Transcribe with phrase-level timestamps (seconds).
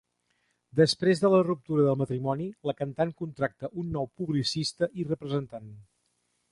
[0.79, 5.73] Després de la ruptura del matrimoni, la cantant contracta un nou publicista i representant.